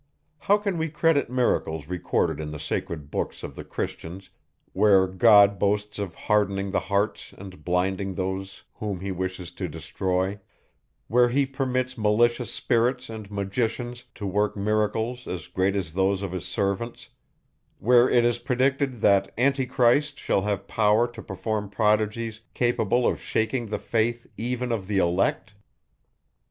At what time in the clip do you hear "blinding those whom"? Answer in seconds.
7.63-9.01